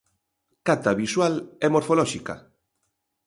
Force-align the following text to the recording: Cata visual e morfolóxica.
Cata 0.67 0.91
visual 1.01 1.33
e 1.65 1.67
morfolóxica. 1.73 2.35